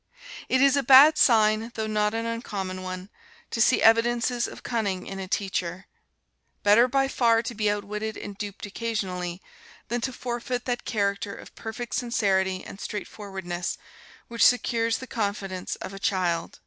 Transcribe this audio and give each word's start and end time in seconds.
It 0.49 0.63
is 0.63 0.75
a 0.75 0.81
bad 0.81 1.15
sign, 1.19 1.71
though 1.75 1.85
not 1.85 2.15
an 2.15 2.25
uncommon 2.25 2.81
one, 2.81 3.11
to 3.51 3.61
see 3.61 3.83
evidences 3.83 4.47
of 4.47 4.63
cunning 4.63 5.05
in 5.05 5.19
a 5.19 5.27
teacher. 5.27 5.85
Better 6.63 6.87
by 6.87 7.07
far 7.07 7.43
to 7.43 7.53
be 7.53 7.69
outwitted 7.69 8.17
and 8.17 8.35
duped 8.35 8.65
occasionally, 8.65 9.43
than 9.89 10.01
to 10.01 10.11
forfeit 10.11 10.65
that 10.65 10.85
character 10.85 11.35
of 11.35 11.53
perfect 11.53 11.93
sincerity 11.93 12.63
and 12.65 12.81
straightforwardness 12.81 13.77
which 14.27 14.43
secures 14.43 14.97
the 14.97 15.05
confidence 15.05 15.75
of 15.75 15.93
a 15.93 15.99
child. 15.99 16.57